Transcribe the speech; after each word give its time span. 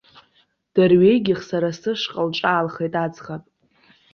Дырҩегьых 0.73 1.39
сара 1.49 1.69
сышҟа 1.79 2.21
лҿаалхеит 2.27 2.93
аӡӷаб. 3.03 3.43